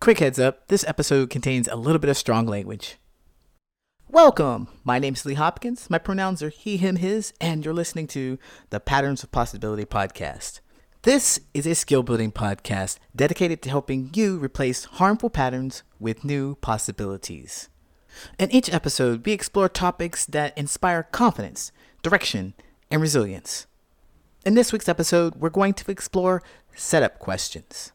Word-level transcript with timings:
Quick 0.00 0.20
heads 0.20 0.38
up 0.38 0.68
this 0.68 0.84
episode 0.86 1.28
contains 1.28 1.66
a 1.66 1.74
little 1.74 1.98
bit 1.98 2.08
of 2.08 2.16
strong 2.16 2.46
language. 2.46 2.98
Welcome! 4.08 4.68
My 4.84 5.00
name 5.00 5.14
is 5.14 5.26
Lee 5.26 5.34
Hopkins. 5.34 5.90
My 5.90 5.98
pronouns 5.98 6.40
are 6.40 6.50
he, 6.50 6.76
him, 6.76 6.96
his, 6.96 7.32
and 7.40 7.64
you're 7.64 7.74
listening 7.74 8.06
to 8.08 8.38
the 8.70 8.78
Patterns 8.78 9.24
of 9.24 9.32
Possibility 9.32 9.84
podcast. 9.84 10.60
This 11.02 11.40
is 11.52 11.66
a 11.66 11.74
skill 11.74 12.04
building 12.04 12.30
podcast 12.30 13.00
dedicated 13.14 13.60
to 13.62 13.70
helping 13.70 14.10
you 14.14 14.38
replace 14.38 14.84
harmful 14.84 15.30
patterns 15.30 15.82
with 15.98 16.24
new 16.24 16.54
possibilities. 16.56 17.68
In 18.38 18.52
each 18.52 18.72
episode, 18.72 19.26
we 19.26 19.32
explore 19.32 19.68
topics 19.68 20.24
that 20.26 20.56
inspire 20.56 21.02
confidence, 21.02 21.72
direction, 22.02 22.54
and 22.88 23.02
resilience. 23.02 23.66
In 24.46 24.54
this 24.54 24.72
week's 24.72 24.88
episode, 24.88 25.34
we're 25.34 25.50
going 25.50 25.74
to 25.74 25.90
explore 25.90 26.40
setup 26.76 27.18
questions. 27.18 27.90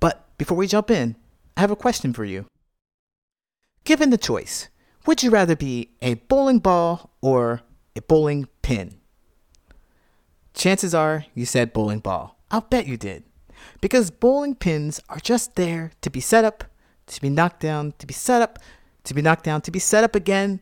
But 0.00 0.28
before 0.36 0.58
we 0.58 0.66
jump 0.66 0.90
in, 0.90 1.16
I 1.56 1.62
have 1.62 1.70
a 1.70 1.76
question 1.76 2.12
for 2.12 2.24
you. 2.24 2.46
Given 3.84 4.10
the 4.10 4.18
choice, 4.18 4.68
would 5.06 5.22
you 5.22 5.30
rather 5.30 5.56
be 5.56 5.90
a 6.02 6.14
bowling 6.14 6.58
ball 6.58 7.10
or 7.22 7.62
a 7.94 8.02
bowling 8.02 8.48
pin? 8.62 8.98
Chances 10.52 10.94
are 10.94 11.24
you 11.34 11.46
said 11.46 11.72
bowling 11.72 12.00
ball. 12.00 12.38
I'll 12.50 12.60
bet 12.60 12.86
you 12.86 12.96
did. 12.96 13.24
Because 13.80 14.10
bowling 14.10 14.54
pins 14.54 15.00
are 15.08 15.18
just 15.18 15.54
there 15.54 15.92
to 16.02 16.10
be 16.10 16.20
set 16.20 16.44
up, 16.44 16.64
to 17.06 17.20
be 17.20 17.30
knocked 17.30 17.60
down, 17.60 17.94
to 17.98 18.06
be 18.06 18.14
set 18.14 18.42
up, 18.42 18.58
to 19.04 19.14
be 19.14 19.22
knocked 19.22 19.44
down, 19.44 19.60
to 19.62 19.70
be 19.70 19.78
set 19.78 20.04
up 20.04 20.14
again, 20.14 20.60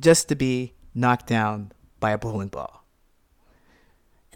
just 0.00 0.28
to 0.28 0.34
be 0.34 0.74
knocked 0.94 1.26
down 1.26 1.70
by 2.00 2.10
a 2.10 2.18
bowling 2.18 2.48
ball. 2.48 2.84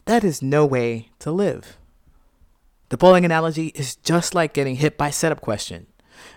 That 0.04 0.22
is 0.22 0.42
no 0.42 0.64
way 0.64 1.10
to 1.18 1.30
live. 1.30 1.76
The 2.88 2.96
bowling 2.96 3.24
analogy 3.24 3.66
is 3.68 3.96
just 3.96 4.34
like 4.34 4.54
getting 4.54 4.76
hit 4.76 4.96
by 4.96 5.10
setup 5.10 5.40
question. 5.42 5.87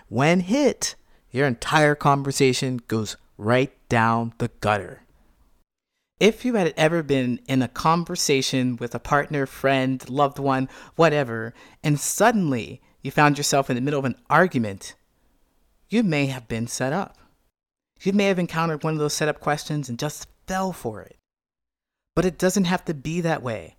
When 0.08 0.40
hit, 0.40 0.94
your 1.30 1.46
entire 1.46 1.94
conversation 1.94 2.80
goes 2.88 3.16
right 3.38 3.72
down 3.88 4.34
the 4.38 4.50
gutter. 4.60 5.02
If 6.20 6.44
you 6.44 6.54
had 6.54 6.72
ever 6.76 7.02
been 7.02 7.40
in 7.48 7.62
a 7.62 7.68
conversation 7.68 8.76
with 8.76 8.94
a 8.94 9.00
partner, 9.00 9.44
friend, 9.46 10.08
loved 10.08 10.38
one, 10.38 10.68
whatever, 10.94 11.52
and 11.82 11.98
suddenly 11.98 12.80
you 13.00 13.10
found 13.10 13.38
yourself 13.38 13.68
in 13.68 13.74
the 13.74 13.82
middle 13.82 13.98
of 13.98 14.04
an 14.04 14.14
argument, 14.30 14.94
you 15.88 16.02
may 16.02 16.26
have 16.26 16.46
been 16.46 16.68
set 16.68 16.92
up. 16.92 17.18
You 18.00 18.12
may 18.12 18.26
have 18.26 18.38
encountered 18.38 18.84
one 18.84 18.94
of 18.94 19.00
those 19.00 19.14
setup 19.14 19.40
questions 19.40 19.88
and 19.88 19.98
just 19.98 20.28
fell 20.46 20.72
for 20.72 21.02
it. 21.02 21.16
But 22.14 22.24
it 22.24 22.38
doesn't 22.38 22.64
have 22.64 22.84
to 22.84 22.94
be 22.94 23.20
that 23.22 23.42
way. 23.42 23.76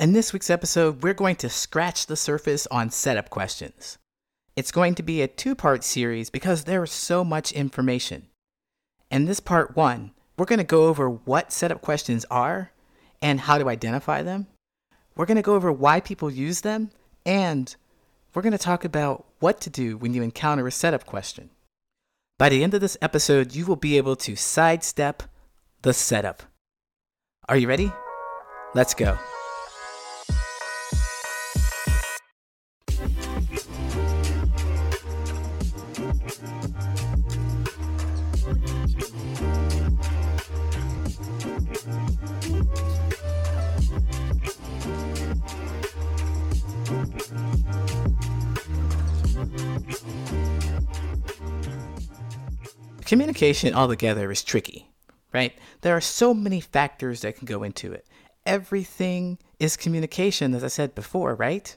In 0.00 0.12
this 0.12 0.32
week's 0.32 0.50
episode, 0.50 1.02
we're 1.02 1.14
going 1.14 1.36
to 1.36 1.48
scratch 1.48 2.06
the 2.06 2.16
surface 2.16 2.66
on 2.72 2.90
setup 2.90 3.30
questions. 3.30 3.98
It's 4.54 4.72
going 4.72 4.94
to 4.96 5.02
be 5.02 5.22
a 5.22 5.28
two 5.28 5.54
part 5.54 5.82
series 5.82 6.28
because 6.28 6.64
there 6.64 6.84
is 6.84 6.92
so 6.92 7.24
much 7.24 7.52
information. 7.52 8.28
In 9.10 9.24
this 9.24 9.40
part 9.40 9.76
one, 9.76 10.12
we're 10.36 10.46
going 10.46 10.58
to 10.58 10.64
go 10.64 10.88
over 10.88 11.08
what 11.08 11.52
setup 11.52 11.80
questions 11.80 12.24
are 12.30 12.72
and 13.20 13.40
how 13.40 13.58
to 13.58 13.68
identify 13.68 14.22
them. 14.22 14.46
We're 15.16 15.26
going 15.26 15.36
to 15.36 15.42
go 15.42 15.54
over 15.54 15.70
why 15.70 16.00
people 16.00 16.30
use 16.30 16.62
them, 16.62 16.90
and 17.24 17.74
we're 18.34 18.42
going 18.42 18.52
to 18.52 18.58
talk 18.58 18.84
about 18.84 19.26
what 19.40 19.60
to 19.62 19.70
do 19.70 19.96
when 19.96 20.14
you 20.14 20.22
encounter 20.22 20.66
a 20.66 20.72
setup 20.72 21.04
question. 21.04 21.50
By 22.38 22.48
the 22.48 22.64
end 22.64 22.74
of 22.74 22.80
this 22.80 22.96
episode, 23.02 23.54
you 23.54 23.66
will 23.66 23.76
be 23.76 23.98
able 23.98 24.16
to 24.16 24.36
sidestep 24.36 25.22
the 25.82 25.92
setup. 25.92 26.42
Are 27.48 27.56
you 27.56 27.68
ready? 27.68 27.92
Let's 28.74 28.94
go. 28.94 29.18
Communication 53.04 53.74
altogether 53.74 54.30
is 54.30 54.42
tricky, 54.42 54.90
right? 55.32 55.52
There 55.82 55.94
are 55.94 56.00
so 56.00 56.32
many 56.32 56.60
factors 56.60 57.20
that 57.20 57.36
can 57.36 57.44
go 57.44 57.62
into 57.62 57.92
it. 57.92 58.06
Everything 58.46 59.38
is 59.58 59.76
communication, 59.76 60.54
as 60.54 60.64
I 60.64 60.68
said 60.68 60.94
before, 60.94 61.34
right? 61.34 61.76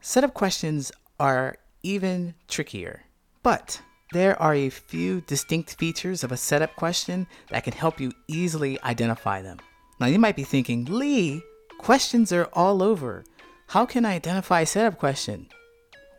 Setup 0.00 0.32
questions 0.32 0.92
are 1.18 1.56
even 1.82 2.34
trickier. 2.46 3.02
But 3.42 3.80
there 4.12 4.40
are 4.40 4.54
a 4.54 4.70
few 4.70 5.22
distinct 5.22 5.76
features 5.76 6.22
of 6.22 6.30
a 6.30 6.36
setup 6.36 6.76
question 6.76 7.26
that 7.50 7.64
can 7.64 7.72
help 7.72 8.00
you 8.00 8.12
easily 8.28 8.80
identify 8.82 9.42
them. 9.42 9.58
Now, 9.98 10.06
you 10.06 10.18
might 10.18 10.36
be 10.36 10.44
thinking, 10.44 10.84
Lee, 10.84 11.42
questions 11.78 12.32
are 12.32 12.48
all 12.52 12.82
over. 12.82 13.24
How 13.68 13.86
can 13.86 14.04
I 14.04 14.14
identify 14.14 14.60
a 14.60 14.66
setup 14.66 14.98
question? 14.98 15.48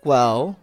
Well, 0.04 0.60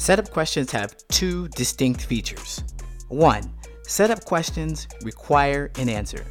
setup 0.00 0.30
questions 0.30 0.72
have 0.72 0.96
two 1.08 1.46
distinct 1.48 2.00
features. 2.00 2.64
One, 3.08 3.52
setup 3.82 4.24
questions 4.24 4.88
require 5.02 5.70
an 5.76 5.90
answer. 5.90 6.24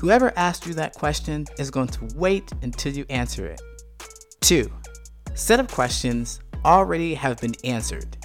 Whoever 0.00 0.32
asked 0.36 0.66
you 0.66 0.74
that 0.74 0.94
question 0.94 1.44
is 1.58 1.68
going 1.68 1.88
to 1.88 2.08
wait 2.14 2.52
until 2.62 2.92
you 2.92 3.04
answer 3.10 3.44
it. 3.46 3.60
Two, 4.40 4.70
setup 5.34 5.68
questions 5.68 6.38
already 6.64 7.12
have 7.12 7.40
been 7.40 7.56
answered. 7.64 8.16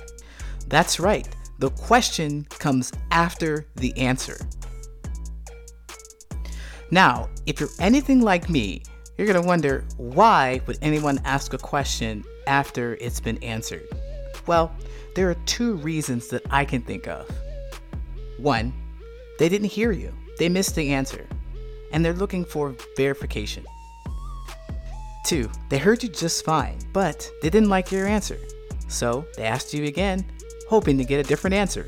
That's 0.68 1.00
right, 1.00 1.28
the 1.58 1.72
question 1.72 2.46
comes 2.60 2.92
after 3.10 3.66
the 3.78 3.98
answer. 3.98 4.38
Now, 6.92 7.30
if 7.48 7.60
you're 7.60 7.70
anything 7.80 8.22
like 8.22 8.48
me, 8.48 8.84
you're 9.18 9.26
going 9.26 9.42
to 9.42 9.48
wonder 9.48 9.86
why 9.98 10.62
would 10.68 10.78
anyone 10.84 11.20
ask 11.26 11.54
a 11.54 11.58
question 11.58 12.24
after 12.46 12.94
it's 13.02 13.20
been 13.20 13.44
answered? 13.44 13.88
Well, 14.46 14.72
there 15.16 15.30
are 15.30 15.36
two 15.46 15.76
reasons 15.76 16.28
that 16.30 16.44
I 16.50 16.66
can 16.66 16.82
think 16.82 17.08
of. 17.08 17.30
One, 18.38 18.74
they 19.40 19.50
didn't 19.50 19.70
hear 19.70 19.92
you, 19.92 20.14
they 20.38 20.50
missed 20.50 20.76
the 20.76 20.92
answer, 20.92 21.28
and 21.92 22.04
they're 22.04 22.14
looking 22.14 22.44
for 22.44 22.76
verification. 22.98 23.66
Two, 25.26 25.50
they 25.70 25.78
heard 25.78 26.04
you 26.04 26.10
just 26.10 26.44
fine, 26.44 26.78
but 26.92 27.30
they 27.42 27.50
didn't 27.50 27.70
like 27.70 27.92
your 27.92 28.08
answer, 28.08 28.38
so 28.88 29.26
they 29.38 29.44
asked 29.44 29.74
you 29.74 29.86
again, 29.86 30.26
hoping 30.68 30.98
to 30.98 31.06
get 31.06 31.24
a 31.24 31.28
different 31.28 31.54
answer. 31.54 31.86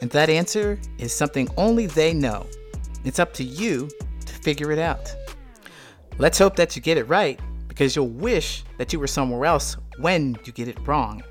And 0.00 0.10
that 0.10 0.30
answer 0.30 0.80
is 0.98 1.12
something 1.12 1.48
only 1.56 1.86
they 1.86 2.14
know. 2.14 2.46
It's 3.04 3.18
up 3.18 3.32
to 3.34 3.44
you 3.44 3.88
to 4.26 4.32
figure 4.32 4.72
it 4.72 4.78
out. 4.78 5.14
Let's 6.18 6.38
hope 6.38 6.56
that 6.56 6.74
you 6.74 6.82
get 6.82 6.98
it 6.98 7.04
right, 7.04 7.38
because 7.68 7.94
you'll 7.94 8.08
wish 8.08 8.64
that 8.78 8.92
you 8.92 8.98
were 8.98 9.06
somewhere 9.06 9.44
else 9.44 9.76
when 9.98 10.36
you 10.44 10.52
get 10.52 10.68
it 10.68 10.86
wrong. 10.86 11.22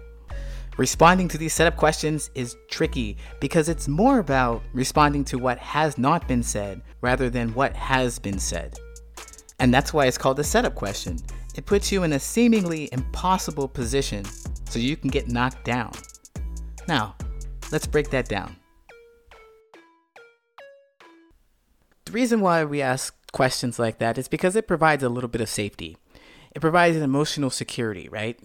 Responding 0.79 1.27
to 1.27 1.37
these 1.37 1.51
setup 1.51 1.75
questions 1.75 2.31
is 2.35 2.55
tricky 2.69 3.17
because 3.41 3.67
it's 3.67 3.89
more 3.89 4.19
about 4.19 4.63
responding 4.71 5.25
to 5.25 5.37
what 5.37 5.57
has 5.57 5.97
not 5.97 6.25
been 6.25 6.41
said 6.41 6.81
rather 7.01 7.29
than 7.29 7.53
what 7.53 7.75
has 7.75 8.17
been 8.17 8.39
said. 8.39 8.79
And 9.59 9.73
that's 9.73 9.93
why 9.93 10.05
it's 10.05 10.17
called 10.17 10.39
a 10.39 10.43
setup 10.45 10.75
question. 10.75 11.17
It 11.53 11.65
puts 11.65 11.91
you 11.91 12.03
in 12.03 12.13
a 12.13 12.19
seemingly 12.19 12.87
impossible 12.93 13.67
position 13.67 14.23
so 14.69 14.79
you 14.79 14.95
can 14.95 15.09
get 15.09 15.27
knocked 15.27 15.65
down. 15.65 15.91
Now, 16.87 17.17
let's 17.73 17.85
break 17.85 18.09
that 18.11 18.29
down. 18.29 18.55
The 22.05 22.13
reason 22.13 22.39
why 22.39 22.63
we 22.63 22.81
ask 22.81 23.13
questions 23.33 23.79
like 23.79 23.97
that 23.97 24.17
is 24.17 24.29
because 24.29 24.55
it 24.55 24.65
provides 24.65 25.03
a 25.03 25.09
little 25.09 25.27
bit 25.27 25.41
of 25.41 25.49
safety. 25.49 25.97
It 26.55 26.61
provides 26.61 26.95
an 26.95 27.03
emotional 27.03 27.49
security, 27.49 28.07
right? 28.07 28.39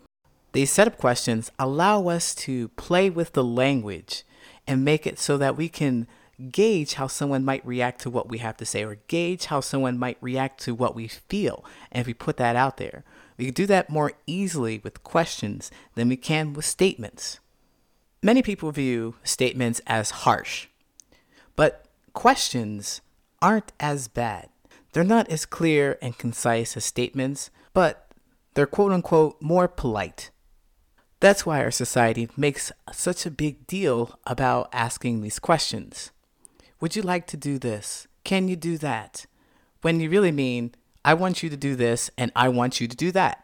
These 0.54 0.70
setup 0.70 0.98
questions 0.98 1.50
allow 1.58 2.06
us 2.06 2.32
to 2.36 2.68
play 2.68 3.10
with 3.10 3.32
the 3.32 3.42
language 3.42 4.22
and 4.68 4.84
make 4.84 5.04
it 5.04 5.18
so 5.18 5.36
that 5.36 5.56
we 5.56 5.68
can 5.68 6.06
gauge 6.52 6.94
how 6.94 7.08
someone 7.08 7.44
might 7.44 7.66
react 7.66 8.00
to 8.02 8.10
what 8.10 8.28
we 8.28 8.38
have 8.38 8.56
to 8.58 8.64
say 8.64 8.84
or 8.84 8.98
gauge 9.08 9.46
how 9.46 9.60
someone 9.60 9.98
might 9.98 10.16
react 10.20 10.60
to 10.60 10.72
what 10.72 10.94
we 10.94 11.08
feel. 11.08 11.64
And 11.90 12.00
if 12.00 12.06
we 12.06 12.14
put 12.14 12.36
that 12.36 12.54
out 12.54 12.76
there, 12.76 13.02
we 13.36 13.46
can 13.46 13.54
do 13.54 13.66
that 13.66 13.90
more 13.90 14.12
easily 14.28 14.80
with 14.84 15.02
questions 15.02 15.72
than 15.96 16.08
we 16.08 16.16
can 16.16 16.52
with 16.52 16.64
statements. 16.64 17.40
Many 18.22 18.40
people 18.40 18.70
view 18.70 19.16
statements 19.24 19.80
as 19.88 20.10
harsh, 20.22 20.68
but 21.56 21.84
questions 22.12 23.00
aren't 23.42 23.72
as 23.80 24.06
bad. 24.06 24.50
They're 24.92 25.02
not 25.02 25.28
as 25.30 25.46
clear 25.46 25.98
and 26.00 26.16
concise 26.16 26.76
as 26.76 26.84
statements, 26.84 27.50
but 27.72 28.06
they're 28.54 28.66
quote 28.66 28.92
unquote 28.92 29.42
more 29.42 29.66
polite. 29.66 30.30
That's 31.24 31.46
why 31.46 31.64
our 31.64 31.70
society 31.70 32.28
makes 32.36 32.70
such 32.92 33.24
a 33.24 33.30
big 33.30 33.66
deal 33.66 34.18
about 34.26 34.68
asking 34.74 35.22
these 35.22 35.38
questions. 35.38 36.10
Would 36.82 36.96
you 36.96 37.00
like 37.00 37.26
to 37.28 37.38
do 37.38 37.58
this? 37.58 38.06
Can 38.24 38.46
you 38.46 38.56
do 38.56 38.76
that? 38.76 39.24
When 39.80 40.00
you 40.00 40.10
really 40.10 40.32
mean, 40.32 40.74
I 41.02 41.14
want 41.14 41.42
you 41.42 41.48
to 41.48 41.56
do 41.56 41.76
this 41.76 42.10
and 42.18 42.30
I 42.36 42.50
want 42.50 42.78
you 42.78 42.86
to 42.88 42.94
do 42.94 43.10
that. 43.12 43.42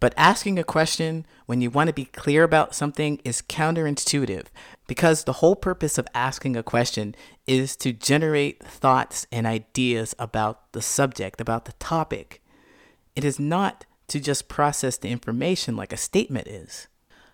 But 0.00 0.12
asking 0.18 0.58
a 0.58 0.64
question 0.64 1.24
when 1.46 1.62
you 1.62 1.70
want 1.70 1.88
to 1.88 1.94
be 1.94 2.04
clear 2.04 2.42
about 2.42 2.74
something 2.74 3.22
is 3.24 3.40
counterintuitive 3.40 4.48
because 4.86 5.24
the 5.24 5.38
whole 5.40 5.56
purpose 5.56 5.96
of 5.96 6.06
asking 6.14 6.56
a 6.56 6.62
question 6.62 7.14
is 7.46 7.74
to 7.76 7.94
generate 7.94 8.62
thoughts 8.62 9.26
and 9.32 9.46
ideas 9.46 10.14
about 10.18 10.72
the 10.72 10.82
subject, 10.82 11.40
about 11.40 11.64
the 11.64 11.72
topic. 11.78 12.42
It 13.14 13.24
is 13.24 13.40
not 13.40 13.86
to 14.08 14.20
just 14.20 14.48
process 14.48 14.96
the 14.96 15.10
information 15.10 15.76
like 15.76 15.92
a 15.92 15.96
statement 15.96 16.46
is. 16.46 16.88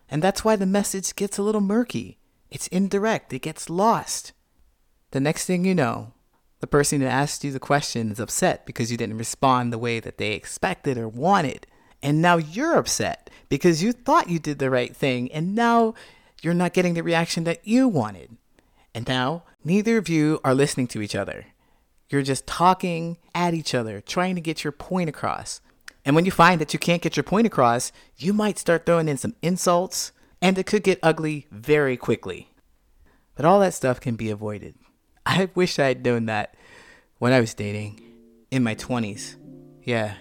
And 0.09 0.23
that's 0.23 0.45
why 0.45 0.57
the 0.57 0.67
message 0.67 1.15
gets 1.17 1.39
a 1.39 1.43
little 1.43 1.61
murky. 1.61 2.19
It's 2.51 2.67
indirect, 2.69 3.33
it 3.33 3.43
gets 3.43 3.71
lost. 3.71 4.33
The 5.13 5.21
next 5.21 5.47
thing 5.47 5.65
you 5.65 5.75
know, 5.75 6.13
the 6.61 6.67
person 6.67 7.01
who 7.01 7.07
asked 7.07 7.45
you 7.45 7.51
the 7.51 7.59
question 7.59 8.11
is 8.11 8.21
upset 8.21 8.67
because 8.67 8.91
you 8.91 8.97
didn't 8.97 9.19
respond 9.19 9.73
the 9.73 9.79
way 9.79 10.01
that 10.01 10.19
they 10.19 10.33
expected 10.33 10.97
or 10.97 11.09
wanted. 11.09 11.67
And 12.03 12.23
now 12.23 12.37
you're 12.37 12.77
upset 12.77 13.31
because 13.49 13.83
you 13.83 13.93
thought 13.93 14.31
you 14.31 14.39
did 14.39 14.59
the 14.59 14.71
right 14.71 14.95
thing 14.95 15.31
and 15.33 15.55
now 15.55 15.95
you're 16.41 16.55
not 16.55 16.73
getting 16.73 16.95
the 16.95 17.03
reaction 17.03 17.45
that 17.45 17.67
you 17.67 17.89
wanted. 17.89 18.37
And 18.95 19.07
now 19.09 19.45
neither 19.65 19.97
of 19.97 20.09
you 20.09 20.41
are 20.45 20.55
listening 20.55 20.87
to 20.89 21.03
each 21.03 21.15
other. 21.15 21.47
You're 22.11 22.23
just 22.23 22.47
talking 22.47 23.19
at 23.35 23.55
each 23.55 23.75
other, 23.75 24.01
trying 24.01 24.35
to 24.35 24.41
get 24.41 24.65
your 24.65 24.73
point 24.73 25.09
across. 25.09 25.61
And 26.04 26.16
when 26.16 26.25
you 26.25 26.32
find 26.32 26.60
that 26.60 26.72
you 26.72 26.78
can't 26.78 27.02
get 27.02 27.16
your 27.16 27.22
point 27.25 27.46
across, 27.46 27.93
you 28.16 28.32
might 28.32 28.58
start 28.58 28.84
throwing 28.84 29.08
in 29.08 29.16
some 29.16 29.37
insults, 29.40 30.12
and 30.40 30.58
it 30.58 30.66
could 30.66 30.82
get 30.82 30.99
ugly 31.02 31.46
very 31.50 31.96
quickly. 31.96 32.49
But 33.37 33.44
all 33.44 33.60
that 33.60 33.75
stuff 33.75 34.00
can 34.00 34.16
be 34.16 34.31
avoided. 34.31 34.75
I 35.26 35.49
wish 35.54 35.78
I 35.78 35.88
had 35.88 36.04
known 36.04 36.26
that 36.26 36.54
when 37.19 37.32
I 37.32 37.40
was 37.40 37.54
dating 37.54 38.00
in 38.50 38.62
my 38.62 38.75
20s. 38.75 39.37
Yeah. 39.84 40.14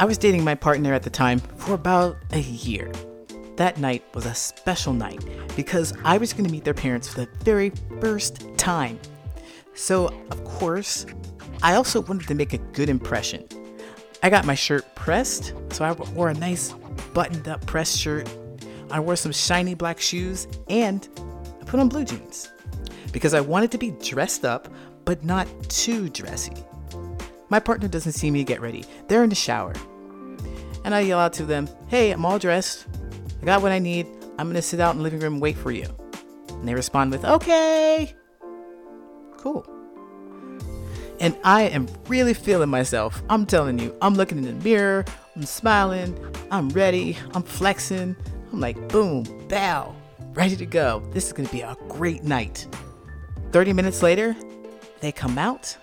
I 0.00 0.04
was 0.04 0.18
dating 0.18 0.42
my 0.42 0.56
partner 0.56 0.94
at 0.94 1.04
the 1.04 1.10
time 1.10 1.38
for 1.38 1.74
about 1.74 2.16
a 2.32 2.40
year. 2.40 2.90
That 3.56 3.78
night 3.78 4.04
was 4.14 4.26
a 4.26 4.34
special 4.34 4.92
night 4.92 5.24
because 5.56 5.92
I 6.04 6.18
was 6.18 6.32
going 6.32 6.44
to 6.44 6.50
meet 6.50 6.64
their 6.64 6.74
parents 6.74 7.08
for 7.08 7.20
the 7.20 7.28
very 7.44 7.70
first 8.00 8.46
time. 8.56 8.98
So, 9.74 10.08
of 10.30 10.44
course, 10.44 11.06
I 11.62 11.74
also 11.74 12.00
wanted 12.00 12.28
to 12.28 12.34
make 12.34 12.52
a 12.52 12.58
good 12.58 12.88
impression. 12.88 13.46
I 14.22 14.30
got 14.30 14.44
my 14.44 14.54
shirt 14.54 14.94
pressed, 14.94 15.52
so 15.70 15.84
I 15.84 15.92
wore 15.92 16.28
a 16.28 16.34
nice 16.34 16.72
buttoned 17.12 17.48
up 17.48 17.64
pressed 17.66 17.98
shirt. 17.98 18.28
I 18.90 19.00
wore 19.00 19.16
some 19.16 19.32
shiny 19.32 19.74
black 19.74 20.00
shoes 20.00 20.46
and 20.68 21.08
I 21.60 21.64
put 21.64 21.80
on 21.80 21.88
blue 21.88 22.04
jeans 22.04 22.50
because 23.12 23.34
I 23.34 23.40
wanted 23.40 23.70
to 23.72 23.78
be 23.78 23.90
dressed 23.90 24.44
up 24.44 24.68
but 25.04 25.24
not 25.24 25.48
too 25.68 26.08
dressy. 26.08 26.52
My 27.48 27.58
partner 27.58 27.88
doesn't 27.88 28.12
see 28.12 28.30
me 28.30 28.44
get 28.44 28.60
ready. 28.60 28.84
They're 29.08 29.24
in 29.24 29.28
the 29.28 29.34
shower. 29.34 29.74
And 30.84 30.94
I 30.94 31.00
yell 31.00 31.18
out 31.18 31.32
to 31.34 31.44
them, 31.44 31.68
Hey, 31.88 32.10
I'm 32.10 32.24
all 32.24 32.38
dressed. 32.38 32.86
I 33.42 33.44
got 33.44 33.60
what 33.60 33.72
I 33.72 33.80
need. 33.80 34.06
I'm 34.38 34.46
gonna 34.46 34.62
sit 34.62 34.78
out 34.78 34.92
in 34.92 34.98
the 34.98 35.02
living 35.02 35.18
room 35.18 35.34
and 35.34 35.42
wait 35.42 35.56
for 35.56 35.72
you. 35.72 35.86
And 36.50 36.68
they 36.68 36.74
respond 36.74 37.10
with, 37.10 37.24
Okay. 37.24 38.14
Cool. 39.36 39.66
And 41.18 41.36
I 41.42 41.62
am 41.62 41.88
really 42.06 42.34
feeling 42.34 42.68
myself. 42.68 43.20
I'm 43.28 43.44
telling 43.46 43.80
you, 43.80 43.96
I'm 44.00 44.14
looking 44.14 44.38
in 44.38 44.44
the 44.44 44.64
mirror, 44.64 45.04
I'm 45.34 45.44
smiling, 45.44 46.16
I'm 46.50 46.68
ready, 46.70 47.18
I'm 47.34 47.42
flexing. 47.42 48.16
I'm 48.52 48.60
like, 48.60 48.88
boom, 48.88 49.24
bow, 49.48 49.94
ready 50.34 50.56
to 50.56 50.66
go. 50.66 51.02
This 51.10 51.26
is 51.26 51.32
gonna 51.32 51.48
be 51.48 51.62
a 51.62 51.76
great 51.88 52.22
night. 52.22 52.68
30 53.50 53.72
minutes 53.72 54.02
later, 54.02 54.36
they 55.00 55.10
come 55.10 55.38
out. 55.38 55.76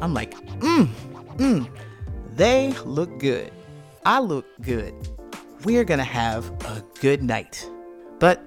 I'm 0.00 0.14
like, 0.14 0.34
mmm, 0.60 0.88
mmm, 1.36 1.68
they 2.34 2.72
look 2.84 3.18
good. 3.18 3.50
I 4.04 4.20
look 4.20 4.46
good. 4.62 4.94
We're 5.64 5.84
gonna 5.84 6.02
have 6.02 6.50
a 6.64 6.82
good 7.00 7.22
night. 7.22 7.70
But 8.18 8.42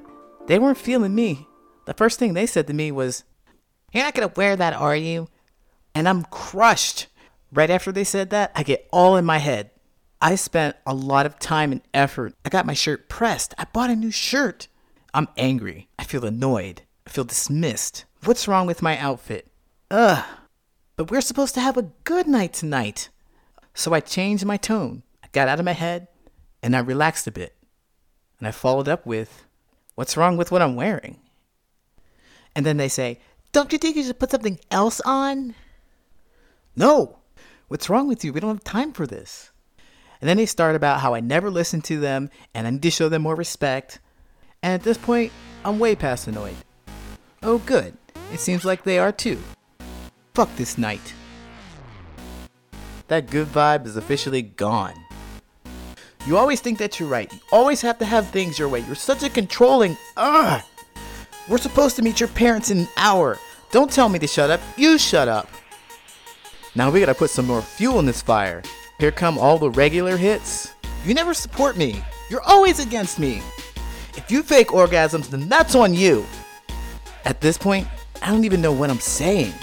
they 0.48 0.60
weren't 0.60 0.78
feeling 0.78 1.16
me. 1.16 1.48
The 1.86 1.94
first 1.94 2.20
thing 2.20 2.34
they 2.34 2.46
said 2.46 2.68
to 2.68 2.74
me 2.74 2.92
was, 2.92 3.24
You're 3.94 4.04
not 4.04 4.14
gonna 4.14 4.34
wear 4.36 4.58
that, 4.58 4.74
are 4.74 4.96
you? 4.96 5.30
And 5.94 6.10
I'm 6.10 6.24
crushed. 6.26 7.08
Right 7.54 7.70
after 7.70 7.94
they 7.94 8.04
said 8.04 8.32
that, 8.32 8.52
I 8.54 8.64
get 8.64 8.90
all 8.92 9.16
in 9.16 9.24
my 9.24 9.38
head. 9.38 9.72
I 10.22 10.36
spent 10.36 10.76
a 10.86 10.94
lot 10.94 11.26
of 11.26 11.40
time 11.40 11.72
and 11.72 11.82
effort. 11.94 12.34
I 12.44 12.50
got 12.50 12.66
my 12.66 12.74
shirt 12.74 13.08
pressed. 13.08 13.54
I 13.58 13.66
bought 13.72 13.90
a 13.90 13.96
new 13.96 14.12
shirt. 14.12 14.68
I'm 15.14 15.30
angry. 15.38 15.88
I 15.98 16.04
feel 16.04 16.26
annoyed. 16.26 16.82
I 17.08 17.12
feel 17.12 17.24
dismissed. 17.24 18.04
What's 18.26 18.48
wrong 18.48 18.68
with 18.68 18.82
my 18.82 18.98
outfit? 18.98 19.50
Ugh. 19.90 20.26
But 20.98 21.12
we're 21.12 21.22
supposed 21.22 21.54
to 21.54 21.62
have 21.62 21.78
a 21.78 21.92
good 22.04 22.28
night 22.28 22.52
tonight. 22.52 23.10
So 23.74 23.94
I 23.94 24.02
changed 24.02 24.46
my 24.46 24.58
tone. 24.58 25.04
I 25.24 25.28
got 25.32 25.48
out 25.48 25.60
of 25.60 25.66
my 25.66 25.74
head 25.74 26.08
and 26.66 26.76
I 26.76 26.80
relaxed 26.80 27.28
a 27.28 27.32
bit. 27.32 27.56
And 28.40 28.48
I 28.48 28.52
followed 28.52 28.90
up 28.90 29.06
with, 29.06 29.46
What's 29.94 30.18
wrong 30.18 30.36
with 30.36 30.52
what 30.52 30.64
I'm 30.64 30.76
wearing? 30.76 31.20
And 32.56 32.66
then 32.66 32.78
they 32.78 32.90
say, 32.90 33.20
Don't 33.52 33.72
you 33.72 33.78
think 33.78 33.96
you 33.96 34.04
should 34.04 34.18
put 34.18 34.32
something 34.32 34.60
else 34.72 35.00
on? 35.06 35.54
No. 36.76 37.20
What's 37.68 37.88
wrong 37.88 38.08
with 38.08 38.26
you? 38.26 38.34
We 38.34 38.40
don't 38.40 38.56
have 38.56 38.64
time 38.64 38.94
for 38.94 39.06
this. 39.06 39.52
And 40.20 40.28
then 40.28 40.38
they 40.38 40.48
start 40.48 40.76
about 40.76 41.02
how 41.02 41.14
I 41.14 41.20
never 41.20 41.52
listen 41.52 41.82
to 41.84 42.00
them 42.00 42.32
and 42.56 42.66
I 42.66 42.72
need 42.72 42.82
to 42.82 42.90
show 42.90 43.10
them 43.10 43.22
more 43.22 43.36
respect. 43.36 44.00
And 44.64 44.74
at 44.74 44.82
this 44.82 44.98
point, 44.98 45.32
I'm 45.64 45.78
way 45.78 45.96
past 45.96 46.28
annoyed. 46.28 46.58
Oh, 47.44 47.60
good. 47.60 47.96
It 48.34 48.40
seems 48.40 48.66
like 48.66 48.84
they 48.84 48.98
are 48.98 49.12
too. 49.12 49.38
Fuck 50.34 50.50
this 50.56 50.80
night. 50.80 51.14
That 53.08 53.30
good 53.30 53.50
vibe 53.50 53.86
is 53.86 53.98
officially 53.98 54.42
gone. 54.42 55.05
You 56.28 56.38
always 56.38 56.60
think 56.60 56.80
that 56.80 57.00
you're 57.00 57.10
right. 57.10 57.32
You 57.32 57.40
always 57.52 57.82
have 57.82 58.00
to 58.00 58.06
have 58.06 58.28
things 58.28 58.58
your 58.58 58.68
way. 58.68 58.80
You're 58.82 58.96
such 58.96 59.22
a 59.22 59.30
controlling. 59.30 59.96
Ugh! 60.18 60.62
We're 61.48 61.60
supposed 61.60 61.96
to 61.98 62.02
meet 62.02 62.20
your 62.20 62.30
parents 62.30 62.72
in 62.72 62.80
an 62.80 62.88
hour. 62.98 63.38
Don't 63.72 63.92
tell 63.92 64.10
me 64.10 64.18
to 64.20 64.28
shut 64.28 64.50
up. 64.50 64.60
You 64.76 64.98
shut 64.98 65.28
up. 65.28 65.48
Now 66.74 66.90
we 66.90 67.00
gotta 67.00 67.14
put 67.14 67.30
some 67.30 67.46
more 67.46 67.62
fuel 67.62 68.00
in 68.00 68.06
this 68.06 68.22
fire. 68.24 68.64
Here 69.00 69.12
come 69.12 69.38
all 69.38 69.60
the 69.60 69.70
regular 69.70 70.18
hits. 70.18 70.74
You 71.06 71.14
never 71.14 71.34
support 71.34 71.78
me. 71.78 72.04
You're 72.30 72.42
always 72.42 72.80
against 72.80 73.20
me. 73.20 73.42
If 74.18 74.32
you 74.32 74.42
fake 74.42 74.70
orgasms, 74.70 75.30
then 75.30 75.48
that's 75.48 75.76
on 75.76 75.94
you. 75.94 76.26
At 77.26 77.40
this 77.40 77.58
point, 77.58 77.88
I 78.22 78.32
don't 78.32 78.46
even 78.46 78.62
know 78.62 78.72
what 78.72 78.90
I'm 78.90 79.00
saying. 79.00 79.54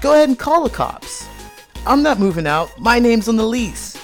Go 0.00 0.12
ahead 0.12 0.28
and 0.28 0.38
call 0.38 0.64
the 0.64 0.70
cops. 0.70 1.28
I'm 1.86 2.02
not 2.02 2.18
moving 2.18 2.46
out. 2.46 2.76
My 2.80 2.98
name's 2.98 3.28
on 3.28 3.36
the 3.36 3.46
lease. 3.46 3.95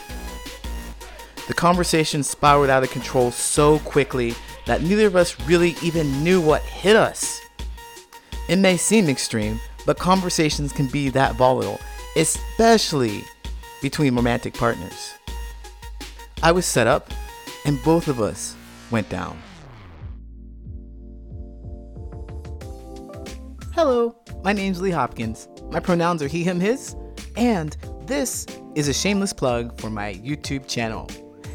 The 1.52 1.56
conversation 1.56 2.22
spiraled 2.22 2.70
out 2.70 2.82
of 2.82 2.90
control 2.90 3.30
so 3.30 3.78
quickly 3.80 4.34
that 4.64 4.80
neither 4.80 5.06
of 5.06 5.14
us 5.14 5.38
really 5.46 5.76
even 5.82 6.24
knew 6.24 6.40
what 6.40 6.62
hit 6.62 6.96
us. 6.96 7.42
It 8.48 8.56
may 8.56 8.78
seem 8.78 9.06
extreme, 9.10 9.60
but 9.84 9.98
conversations 9.98 10.72
can 10.72 10.86
be 10.86 11.10
that 11.10 11.36
volatile, 11.36 11.78
especially 12.16 13.22
between 13.82 14.16
romantic 14.16 14.54
partners. 14.54 15.12
I 16.42 16.52
was 16.52 16.64
set 16.64 16.86
up, 16.86 17.10
and 17.66 17.78
both 17.84 18.08
of 18.08 18.18
us 18.18 18.56
went 18.90 19.10
down. 19.10 19.36
Hello, 23.74 24.16
my 24.42 24.54
name's 24.54 24.80
Lee 24.80 24.90
Hopkins. 24.90 25.48
My 25.70 25.80
pronouns 25.80 26.22
are 26.22 26.28
he, 26.28 26.44
him, 26.44 26.60
his, 26.60 26.96
and 27.36 27.76
this 28.06 28.46
is 28.74 28.88
a 28.88 28.94
shameless 28.94 29.34
plug 29.34 29.78
for 29.78 29.90
my 29.90 30.14
YouTube 30.14 30.66
channel. 30.66 31.10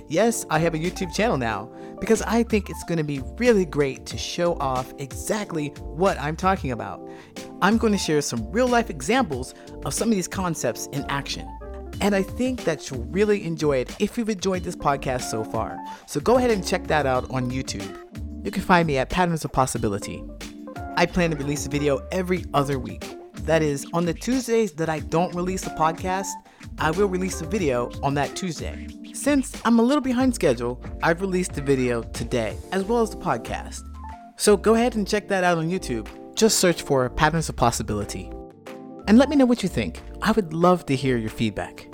Yes, 0.10 0.46
I 0.50 0.60
have 0.60 0.74
a 0.74 0.78
YouTube 0.78 1.14
channel 1.14 1.38
now 1.38 1.70
because 2.00 2.22
I 2.22 2.44
think 2.44 2.70
it's 2.70 2.84
going 2.86 2.98
to 2.98 3.04
be 3.04 3.22
really 3.38 3.66
great 3.66 4.06
to 4.06 4.18
show 4.18 4.54
off 4.56 4.94
exactly 5.00 5.70
what 5.82 6.18
I'm 6.22 6.38
talking 6.38 6.72
about. 6.72 7.06
I'm 7.62 7.78
going 7.78 7.92
to 7.92 8.00
share 8.00 8.22
some 8.22 8.50
real 8.50 8.70
life 8.70 8.90
examples 8.90 9.54
of 9.84 9.94
some 9.94 10.08
of 10.08 10.16
these 10.16 10.28
concepts 10.28 10.88
in 10.94 11.04
action. 11.10 11.46
And 12.00 12.16
I 12.16 12.22
think 12.24 12.64
that 12.64 12.90
you'll 12.90 13.04
really 13.06 13.44
enjoy 13.44 13.78
it 13.78 13.96
if 14.00 14.18
you've 14.18 14.30
enjoyed 14.30 14.64
this 14.64 14.78
podcast 14.78 15.24
so 15.24 15.44
far. 15.44 15.78
So 16.06 16.22
go 16.22 16.38
ahead 16.38 16.52
and 16.52 16.66
check 16.66 16.88
that 16.88 17.06
out 17.06 17.30
on 17.30 17.52
YouTube. 17.52 18.46
You 18.46 18.52
can 18.52 18.62
find 18.62 18.88
me 18.88 18.98
at 18.98 19.10
Patterns 19.10 19.44
of 19.44 19.52
Possibility. 19.52 20.24
I 20.96 21.06
plan 21.06 21.32
to 21.32 21.36
release 21.36 21.66
a 21.66 21.70
video 21.70 22.08
every 22.14 22.46
other 22.54 22.80
week. 22.80 23.04
That 23.42 23.62
is, 23.62 23.86
on 23.94 24.06
the 24.06 24.14
Tuesdays 24.14 24.72
that 24.74 24.90
I 24.90 25.00
don't 25.00 25.36
release 25.36 25.66
a 25.66 25.72
podcast, 25.72 26.30
I 26.78 26.92
will 26.92 27.08
release 27.08 27.42
a 27.42 27.46
video 27.46 27.90
on 28.04 28.14
that 28.14 28.36
Tuesday. 28.36 28.88
Since 29.28 29.62
I'm 29.66 29.78
a 29.78 29.82
little 29.82 30.00
behind 30.00 30.34
schedule, 30.34 30.82
I've 31.04 31.20
released 31.20 31.52
the 31.52 31.62
video 31.62 32.02
today, 32.02 32.56
as 32.72 32.86
well 32.86 33.02
as 33.02 33.10
the 33.10 33.18
podcast. 33.18 33.84
So 34.38 34.56
go 34.56 34.76
ahead 34.76 34.96
and 34.96 35.06
check 35.06 35.28
that 35.28 35.44
out 35.44 35.58
on 35.58 35.70
YouTube. 35.70 36.08
Just 36.34 36.60
search 36.60 36.82
for 36.82 37.10
Patterns 37.10 37.50
of 37.50 37.58
Possibility. 37.58 38.32
And 39.06 39.18
let 39.18 39.28
me 39.28 39.36
know 39.36 39.46
what 39.46 39.64
you 39.64 39.68
think. 39.68 40.00
I 40.22 40.32
would 40.32 40.54
love 40.54 40.86
to 40.86 40.96
hear 40.96 41.18
your 41.18 41.30
feedback. 41.30 41.90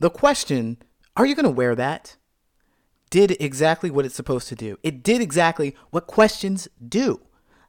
The 0.00 0.10
question, 0.10 0.76
are 1.16 1.24
you 1.24 1.34
going 1.34 1.44
to 1.44 1.50
wear 1.50 1.74
that? 1.74 2.18
did 3.08 3.38
exactly 3.40 3.90
what 3.90 4.04
it's 4.04 4.14
supposed 4.14 4.48
to 4.48 4.54
do. 4.54 4.76
It 4.82 5.02
did 5.02 5.22
exactly 5.22 5.74
what 5.92 6.06
questions 6.06 6.68
do. 6.86 7.22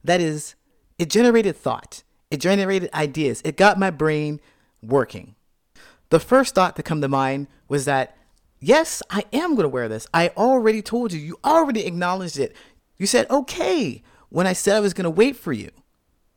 That 0.04 0.20
is, 0.20 0.56
it 1.00 1.10
generated 1.10 1.56
thought, 1.56 2.04
it 2.30 2.38
generated 2.38 2.90
ideas, 2.94 3.42
it 3.44 3.58
got 3.58 3.80
my 3.80 3.90
brain 3.90 4.40
working. 4.84 5.36
The 6.10 6.20
first 6.20 6.54
thought 6.54 6.76
to 6.76 6.84
come 6.84 7.02
to 7.02 7.08
mind 7.08 7.48
was 7.68 7.86
that, 7.86 8.18
yes, 8.60 9.02
I 9.10 9.24
am 9.34 9.52
going 9.56 9.64
to 9.64 9.70
wear 9.70 9.88
this. 9.88 10.08
I 10.14 10.30
already 10.38 10.82
told 10.82 11.14
you, 11.14 11.20
you 11.20 11.40
already 11.44 11.86
acknowledged 11.86 12.38
it. 12.38 12.56
You 12.98 13.08
said, 13.08 13.30
okay, 13.30 14.04
when 14.30 14.46
I 14.46 14.54
said 14.54 14.76
I 14.76 14.82
was 14.82 14.94
going 14.94 15.06
to 15.06 15.10
wait 15.10 15.36
for 15.36 15.54
you. 15.54 15.72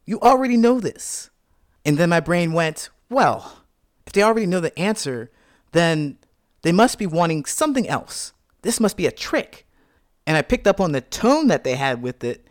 You 0.04 0.20
already 0.20 0.56
know 0.56 0.80
this. 0.80 1.30
And 1.84 1.98
then 1.98 2.08
my 2.08 2.20
brain 2.20 2.52
went, 2.52 2.90
well, 3.08 3.64
if 4.06 4.12
they 4.12 4.22
already 4.22 4.46
know 4.46 4.60
the 4.60 4.76
answer, 4.78 5.30
then 5.72 6.18
they 6.62 6.72
must 6.72 6.98
be 6.98 7.06
wanting 7.06 7.44
something 7.44 7.88
else. 7.88 8.32
This 8.62 8.80
must 8.80 8.96
be 8.96 9.06
a 9.06 9.12
trick. 9.12 9.66
And 10.26 10.36
I 10.36 10.42
picked 10.42 10.66
up 10.66 10.80
on 10.80 10.92
the 10.92 11.00
tone 11.00 11.48
that 11.48 11.64
they 11.64 11.74
had 11.74 12.02
with 12.02 12.22
it, 12.22 12.46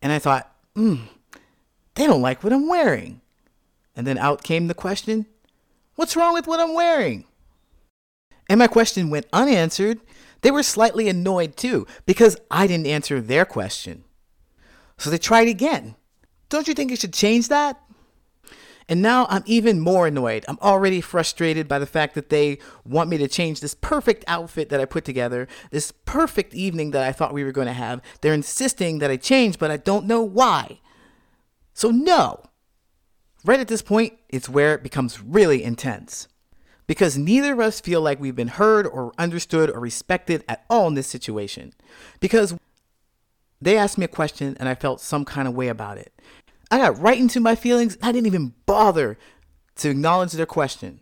and 0.00 0.10
I 0.10 0.18
thought, 0.18 0.52
hmm, 0.74 0.96
they 1.94 2.06
don't 2.06 2.22
like 2.22 2.42
what 2.42 2.52
I'm 2.52 2.68
wearing. 2.68 3.20
And 3.94 4.06
then 4.06 4.18
out 4.18 4.42
came 4.42 4.68
the 4.68 4.74
question, 4.74 5.26
what's 5.94 6.16
wrong 6.16 6.34
with 6.34 6.46
what 6.46 6.60
I'm 6.60 6.74
wearing? 6.74 7.26
And 8.48 8.58
my 8.58 8.66
question 8.66 9.10
went 9.10 9.26
unanswered. 9.32 10.00
They 10.40 10.50
were 10.50 10.62
slightly 10.62 11.08
annoyed 11.08 11.56
too, 11.56 11.86
because 12.06 12.36
I 12.50 12.66
didn't 12.66 12.86
answer 12.86 13.20
their 13.20 13.44
question. 13.44 14.04
So 14.98 15.10
they 15.10 15.18
tried 15.18 15.48
again. 15.48 15.96
Don't 16.48 16.68
you 16.68 16.74
think 16.74 16.90
you 16.90 16.96
should 16.96 17.12
change 17.12 17.48
that? 17.48 17.80
And 18.88 19.00
now 19.00 19.26
I'm 19.30 19.44
even 19.46 19.80
more 19.80 20.08
annoyed. 20.08 20.44
I'm 20.48 20.58
already 20.60 21.00
frustrated 21.00 21.68
by 21.68 21.78
the 21.78 21.86
fact 21.86 22.14
that 22.14 22.28
they 22.28 22.58
want 22.84 23.08
me 23.08 23.16
to 23.18 23.28
change 23.28 23.60
this 23.60 23.74
perfect 23.74 24.24
outfit 24.26 24.68
that 24.70 24.80
I 24.80 24.84
put 24.84 25.04
together, 25.04 25.46
this 25.70 25.92
perfect 26.04 26.52
evening 26.52 26.90
that 26.90 27.04
I 27.04 27.12
thought 27.12 27.32
we 27.32 27.44
were 27.44 27.52
going 27.52 27.68
to 27.68 27.72
have. 27.72 28.02
They're 28.20 28.34
insisting 28.34 28.98
that 28.98 29.10
I 29.10 29.16
change, 29.16 29.58
but 29.58 29.70
I 29.70 29.76
don't 29.76 30.06
know 30.06 30.22
why. 30.22 30.80
So, 31.74 31.90
no. 31.90 32.42
Right 33.44 33.60
at 33.60 33.68
this 33.68 33.82
point, 33.82 34.14
it's 34.28 34.48
where 34.48 34.74
it 34.74 34.82
becomes 34.82 35.20
really 35.20 35.62
intense. 35.64 36.28
Because 36.86 37.16
neither 37.16 37.52
of 37.54 37.60
us 37.60 37.80
feel 37.80 38.00
like 38.00 38.20
we've 38.20 38.36
been 38.36 38.48
heard 38.48 38.86
or 38.86 39.12
understood 39.18 39.70
or 39.70 39.80
respected 39.80 40.44
at 40.48 40.64
all 40.68 40.88
in 40.88 40.94
this 40.94 41.06
situation. 41.06 41.72
Because 42.20 42.54
they 43.60 43.76
asked 43.76 43.98
me 43.98 44.04
a 44.04 44.08
question 44.08 44.56
and 44.58 44.68
I 44.68 44.74
felt 44.74 45.00
some 45.00 45.24
kind 45.24 45.46
of 45.46 45.54
way 45.54 45.68
about 45.68 45.98
it. 45.98 46.12
I 46.70 46.78
got 46.78 46.98
right 47.00 47.18
into 47.18 47.40
my 47.40 47.54
feelings. 47.54 47.96
I 48.02 48.12
didn't 48.12 48.26
even 48.26 48.54
bother 48.66 49.18
to 49.76 49.90
acknowledge 49.90 50.32
their 50.32 50.46
question. 50.46 51.00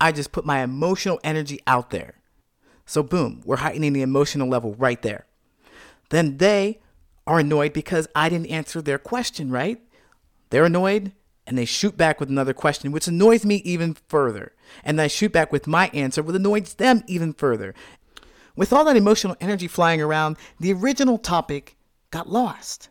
I 0.00 0.12
just 0.12 0.32
put 0.32 0.44
my 0.44 0.62
emotional 0.62 1.20
energy 1.24 1.60
out 1.66 1.90
there. 1.90 2.20
So, 2.86 3.02
boom, 3.02 3.42
we're 3.44 3.56
heightening 3.56 3.94
the 3.94 4.02
emotional 4.02 4.48
level 4.48 4.74
right 4.74 5.00
there. 5.00 5.26
Then 6.10 6.36
they 6.36 6.80
are 7.26 7.38
annoyed 7.38 7.72
because 7.72 8.08
I 8.14 8.28
didn't 8.28 8.50
answer 8.50 8.82
their 8.82 8.98
question, 8.98 9.50
right? 9.50 9.80
They're 10.50 10.66
annoyed 10.66 11.12
and 11.46 11.58
they 11.58 11.64
shoot 11.64 11.96
back 11.96 12.20
with 12.20 12.28
another 12.28 12.54
question, 12.54 12.92
which 12.92 13.08
annoys 13.08 13.44
me 13.44 13.56
even 13.56 13.94
further. 14.08 14.52
And 14.82 15.00
I 15.00 15.08
shoot 15.08 15.32
back 15.32 15.52
with 15.52 15.66
my 15.66 15.88
answer, 15.88 16.22
which 16.22 16.36
annoys 16.36 16.74
them 16.74 17.02
even 17.06 17.32
further. 17.32 17.74
With 18.56 18.72
all 18.72 18.84
that 18.84 18.96
emotional 18.96 19.36
energy 19.40 19.68
flying 19.68 20.00
around, 20.00 20.36
the 20.60 20.72
original 20.72 21.18
topic 21.18 21.76
got 22.10 22.30
lost. 22.30 22.88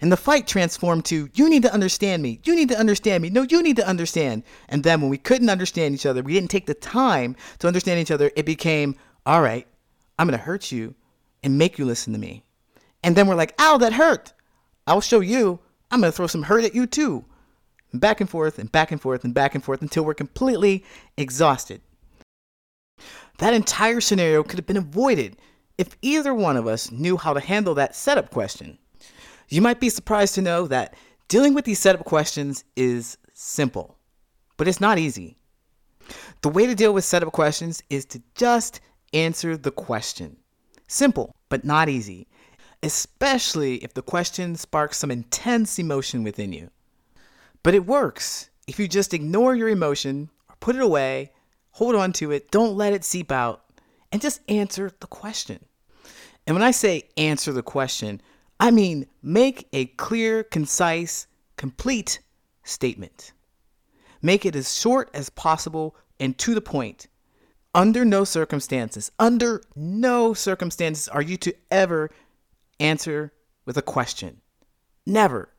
And 0.00 0.10
the 0.10 0.16
fight 0.16 0.48
transformed 0.48 1.04
to, 1.06 1.28
you 1.34 1.48
need 1.48 1.62
to 1.62 1.72
understand 1.72 2.22
me. 2.22 2.40
You 2.42 2.56
need 2.56 2.70
to 2.70 2.78
understand 2.78 3.22
me. 3.22 3.30
No, 3.30 3.42
you 3.42 3.62
need 3.62 3.76
to 3.76 3.86
understand. 3.86 4.42
And 4.68 4.82
then 4.82 5.00
when 5.00 5.10
we 5.10 5.18
couldn't 5.18 5.50
understand 5.50 5.94
each 5.94 6.06
other, 6.06 6.22
we 6.22 6.32
didn't 6.32 6.50
take 6.50 6.66
the 6.66 6.74
time 6.74 7.36
to 7.60 7.68
understand 7.68 8.00
each 8.00 8.10
other, 8.10 8.32
it 8.34 8.44
became, 8.44 8.96
all 9.24 9.42
right, 9.42 9.66
I'm 10.18 10.26
going 10.26 10.38
to 10.38 10.44
hurt 10.44 10.72
you 10.72 10.96
and 11.44 11.56
make 11.56 11.78
you 11.78 11.84
listen 11.84 12.12
to 12.14 12.18
me. 12.18 12.42
And 13.02 13.16
then 13.16 13.26
we're 13.26 13.34
like, 13.34 13.54
ow, 13.60 13.78
that 13.78 13.94
hurt. 13.94 14.32
I'll 14.86 15.00
show 15.00 15.20
you. 15.20 15.60
I'm 15.90 16.00
going 16.00 16.10
to 16.10 16.16
throw 16.16 16.26
some 16.26 16.44
hurt 16.44 16.64
at 16.64 16.74
you 16.74 16.86
too. 16.86 17.24
Back 17.92 18.20
and 18.20 18.30
forth 18.30 18.58
and 18.58 18.72
back 18.72 18.90
and 18.90 19.00
forth 19.00 19.24
and 19.24 19.34
back 19.34 19.54
and 19.54 19.62
forth 19.62 19.82
until 19.82 20.04
we're 20.04 20.14
completely 20.14 20.84
exhausted. 21.16 21.82
That 23.38 23.54
entire 23.54 24.00
scenario 24.00 24.42
could 24.42 24.58
have 24.58 24.66
been 24.66 24.76
avoided 24.76 25.36
if 25.78 25.96
either 26.00 26.32
one 26.32 26.56
of 26.56 26.66
us 26.66 26.90
knew 26.90 27.16
how 27.16 27.32
to 27.34 27.40
handle 27.40 27.74
that 27.74 27.96
setup 27.96 28.30
question. 28.30 28.78
You 29.48 29.60
might 29.60 29.80
be 29.80 29.90
surprised 29.90 30.34
to 30.36 30.42
know 30.42 30.66
that 30.68 30.94
dealing 31.28 31.54
with 31.54 31.64
these 31.64 31.78
setup 31.78 32.04
questions 32.04 32.64
is 32.76 33.18
simple, 33.34 33.98
but 34.56 34.68
it's 34.68 34.80
not 34.80 34.98
easy. 34.98 35.36
The 36.42 36.48
way 36.48 36.66
to 36.66 36.74
deal 36.74 36.94
with 36.94 37.04
setup 37.04 37.32
questions 37.32 37.82
is 37.90 38.04
to 38.06 38.22
just 38.34 38.80
answer 39.12 39.56
the 39.56 39.70
question. 39.70 40.36
Simple, 40.86 41.34
but 41.48 41.64
not 41.64 41.88
easy, 41.88 42.28
especially 42.82 43.76
if 43.76 43.94
the 43.94 44.02
question 44.02 44.56
sparks 44.56 44.98
some 44.98 45.10
intense 45.10 45.78
emotion 45.78 46.22
within 46.24 46.52
you. 46.52 46.70
But 47.62 47.74
it 47.74 47.86
works 47.86 48.50
if 48.66 48.78
you 48.78 48.88
just 48.88 49.14
ignore 49.14 49.54
your 49.54 49.68
emotion 49.68 50.30
or 50.48 50.56
put 50.60 50.76
it 50.76 50.82
away, 50.82 51.32
hold 51.72 51.94
on 51.94 52.12
to 52.14 52.30
it, 52.30 52.50
don't 52.50 52.76
let 52.76 52.92
it 52.92 53.04
seep 53.04 53.32
out, 53.32 53.64
and 54.10 54.22
just 54.22 54.40
answer 54.48 54.90
the 55.00 55.06
question. 55.06 55.64
And 56.46 56.54
when 56.54 56.62
I 56.62 56.70
say 56.70 57.08
answer 57.16 57.52
the 57.52 57.62
question, 57.62 58.20
I 58.60 58.70
mean, 58.70 59.06
make 59.22 59.68
a 59.72 59.86
clear, 59.86 60.44
concise, 60.44 61.26
complete 61.56 62.20
statement. 62.62 63.32
Make 64.20 64.46
it 64.46 64.54
as 64.54 64.78
short 64.78 65.10
as 65.14 65.30
possible 65.30 65.96
and 66.20 66.36
to 66.38 66.54
the 66.54 66.60
point. 66.60 67.08
Under 67.74 68.04
no 68.04 68.24
circumstances, 68.24 69.10
under 69.18 69.62
no 69.74 70.34
circumstances 70.34 71.08
are 71.08 71.22
you 71.22 71.36
to 71.38 71.54
ever 71.70 72.10
answer 72.80 73.32
with 73.64 73.76
a 73.76 73.82
question. 73.82 74.40
Never, 75.06 75.50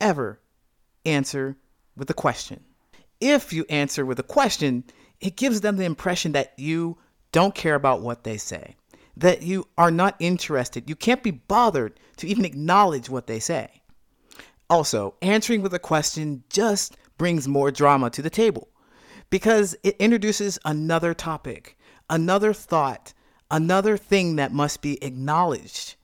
ever 0.00 0.40
answer 1.04 1.56
with 1.96 2.10
a 2.10 2.14
question. 2.14 2.64
If 3.20 3.52
you 3.52 3.64
answer 3.68 4.04
with 4.04 4.18
a 4.18 4.24
question, 4.24 4.84
it 5.20 5.36
gives 5.36 5.60
them 5.60 5.76
the 5.76 5.84
impression 5.84 6.32
that 6.32 6.52
you 6.58 6.98
don't 7.32 7.54
care 7.54 7.74
about 7.74 8.02
what 8.02 8.24
they 8.24 8.36
say 8.36 8.76
that 9.16 9.42
you 9.42 9.66
are 9.78 9.90
not 9.90 10.16
interested. 10.18 10.88
You 10.88 10.96
can't 10.96 11.22
be 11.22 11.30
bothered 11.30 11.98
to 12.16 12.26
even 12.26 12.44
acknowledge 12.44 13.08
what 13.08 13.26
they 13.26 13.38
say. 13.38 13.82
Also, 14.68 15.14
answering 15.22 15.62
with 15.62 15.74
a 15.74 15.78
question 15.78 16.42
just 16.48 16.96
brings 17.18 17.46
more 17.46 17.70
drama 17.70 18.10
to 18.10 18.22
the 18.22 18.30
table 18.30 18.68
because 19.30 19.76
it 19.82 19.96
introduces 19.98 20.58
another 20.64 21.14
topic, 21.14 21.78
another 22.10 22.52
thought, 22.52 23.12
another 23.50 23.96
thing 23.96 24.36
that 24.36 24.52
must 24.52 24.82
be 24.82 25.02
acknowledged. 25.04 25.94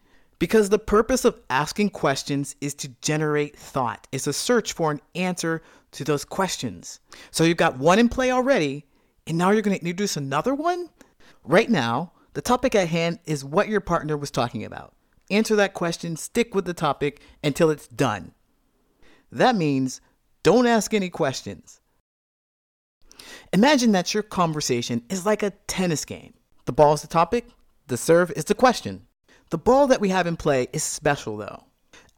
Because 0.41 0.71
the 0.71 0.79
purpose 0.79 1.27
of 1.27 1.39
asking 1.51 1.91
questions 1.91 2.57
is 2.63 2.73
to 2.77 2.89
generate 3.03 3.57
thought, 3.57 4.09
it's 4.11 4.27
a 4.27 4.33
search 4.33 4.73
for 4.73 4.91
an 4.91 5.01
answer 5.15 5.63
to 5.93 6.03
those 6.03 6.25
questions. 6.25 6.99
So 7.31 7.45
you've 7.45 7.59
got 7.59 7.79
one 7.79 7.99
in 7.99 8.09
play 8.09 8.31
already, 8.31 8.87
and 9.27 9.37
now 9.37 9.51
you're 9.51 9.61
going 9.61 9.77
to 9.77 9.85
introduce 9.85 10.17
another 10.17 10.55
one? 10.55 10.89
Right 11.45 11.69
now, 11.69 12.13
the 12.33 12.41
topic 12.41 12.75
at 12.75 12.89
hand 12.89 13.19
is 13.27 13.45
what 13.45 13.69
your 13.69 13.81
partner 13.81 14.17
was 14.17 14.31
talking 14.31 14.65
about. 14.65 14.95
Answer 15.31 15.57
that 15.57 15.75
question, 15.75 16.17
stick 16.17 16.55
with 16.55 16.65
the 16.65 16.75
topic 16.75 17.21
until 17.45 17.69
it's 17.69 17.87
done. 17.87 18.33
That 19.31 19.57
means 19.57 20.01
don't 20.43 20.67
ask 20.67 20.95
any 20.95 21.11
questions. 21.11 21.83
Imagine 23.53 23.93
that 23.93 24.15
your 24.15 24.23
conversation 24.23 25.03
is 25.11 25.27
like 25.27 25.43
a 25.43 25.51
tennis 25.67 26.07
game. 26.07 26.33
The 26.65 26.73
ball 26.73 26.95
is 26.95 27.03
the 27.03 27.09
topic, 27.09 27.47
the 27.89 27.99
serve 27.99 28.31
is 28.31 28.47
the 28.47 28.55
question. 28.55 29.07
The 29.51 29.59
ball 29.59 29.89
that 29.89 30.01
we 30.01 30.11
have 30.11 30.29
in 30.29 30.37
play 30.37 30.69
is 30.73 30.83
special 30.85 31.37
though. 31.37 31.65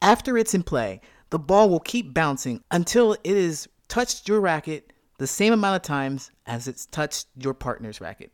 After 0.03 0.37
it's 0.37 0.55
in 0.55 0.62
play, 0.62 1.01
the 1.31 1.39
ball 1.39 1.71
will 1.71 1.81
keep 1.81 2.12
bouncing 2.12 2.61
until 2.71 3.15
it 3.25 3.37
has 3.37 3.67
touched 3.89 4.29
your 4.29 4.41
racket 4.41 4.93
the 5.19 5.27
same 5.27 5.53
amount 5.53 5.77
of 5.77 5.83
times 5.83 6.31
as 6.47 6.69
it's 6.69 6.87
touched 6.87 7.29
your 7.39 7.55
partner's 7.55 8.01
racket. 8.01 8.33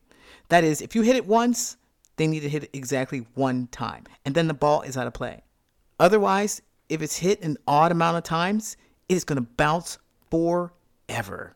That 0.49 0.64
is, 0.64 0.83
if 0.83 0.95
you 0.95 1.02
hit 1.02 1.17
it 1.17 1.26
once, 1.26 1.76
they 2.17 2.26
need 2.26 2.40
to 2.40 2.49
hit 2.49 2.64
it 2.64 2.71
exactly 2.73 3.26
one 3.35 3.69
time, 3.69 4.05
and 4.25 4.35
then 4.35 4.49
the 4.49 4.55
ball 4.55 4.83
is 4.83 4.97
out 4.97 5.07
of 5.07 5.12
play. 5.12 5.43
Otherwise, 6.00 6.61
if 6.88 7.00
it's 7.00 7.19
hit 7.19 7.43
an 7.43 7.57
odd 7.69 7.93
amount 7.93 8.17
of 8.17 8.25
times, 8.25 8.76
it 9.09 9.14
is 9.14 9.25
going 9.25 9.37
to 9.37 9.49
bounce 9.57 9.99
forever. 10.31 11.55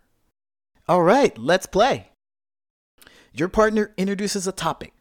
All 0.88 1.02
right, 1.02 1.36
let's 1.36 1.66
play. 1.66 2.10
Your 3.32 3.48
partner 3.48 3.92
introduces 3.96 4.46
a 4.46 4.52
topic. 4.52 4.92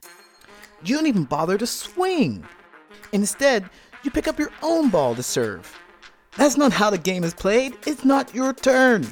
You 0.83 0.95
don't 0.95 1.07
even 1.07 1.25
bother 1.25 1.57
to 1.57 1.67
swing. 1.67 2.45
Instead, 3.11 3.69
you 4.03 4.11
pick 4.11 4.27
up 4.27 4.39
your 4.39 4.51
own 4.63 4.89
ball 4.89 5.15
to 5.15 5.23
serve. 5.23 5.77
That's 6.37 6.57
not 6.57 6.71
how 6.71 6.89
the 6.89 6.97
game 6.97 7.23
is 7.23 7.33
played. 7.33 7.77
It's 7.85 8.05
not 8.05 8.33
your 8.33 8.53
turn. 8.53 9.05